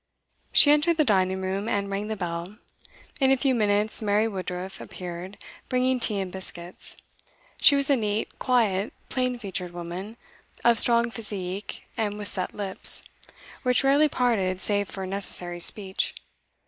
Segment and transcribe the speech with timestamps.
[0.51, 2.57] She entered the dining room, and rang the bell.
[3.19, 5.37] In a few minutes Mary Woodruff appeared,
[5.69, 6.97] bringing tea and biscuits.
[7.57, 10.17] She was a neat, quiet, plain featured woman,
[10.65, 13.03] of strong physique, and with set lips,
[13.61, 16.15] which rarely parted save for necessary speech.